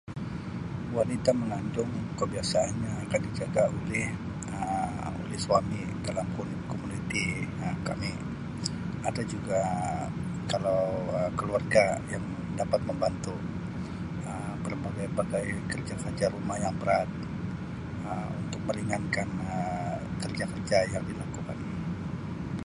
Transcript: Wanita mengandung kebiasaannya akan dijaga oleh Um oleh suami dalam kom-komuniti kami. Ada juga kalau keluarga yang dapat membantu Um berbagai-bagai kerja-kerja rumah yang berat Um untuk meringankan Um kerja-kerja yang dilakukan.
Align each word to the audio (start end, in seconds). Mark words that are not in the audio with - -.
Wanita 0.97 1.29
mengandung 1.41 1.91
kebiasaannya 2.19 2.91
akan 3.05 3.21
dijaga 3.27 3.63
oleh 3.79 4.05
Um 4.57 5.13
oleh 5.25 5.39
suami 5.45 5.81
dalam 6.07 6.25
kom-komuniti 6.37 7.25
kami. 7.87 8.09
Ada 9.09 9.21
juga 9.33 9.61
kalau 10.51 10.81
keluarga 11.39 11.83
yang 12.13 12.25
dapat 12.61 12.81
membantu 12.89 13.35
Um 14.27 14.53
berbagai-bagai 14.65 15.45
kerja-kerja 15.71 16.25
rumah 16.35 16.57
yang 16.65 16.73
berat 16.81 17.07
Um 18.09 18.29
untuk 18.45 18.61
meringankan 18.67 19.27
Um 19.49 20.01
kerja-kerja 20.23 20.77
yang 20.97 21.03
dilakukan. 21.09 21.59